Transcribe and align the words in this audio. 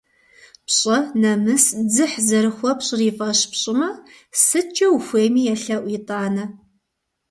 Пщӏэ, 0.65 0.97
нэмыс, 1.21 1.65
дзыхь 1.87 2.17
зэрыхуэпщӏыр 2.27 3.01
и 3.09 3.11
фӏэщ 3.17 3.39
пщӏымэ, 3.51 3.89
сыткӏэ 4.45 4.87
ухуейми 4.95 5.41
елъэӏу 5.53 5.89
итӏанэ. 5.97 6.45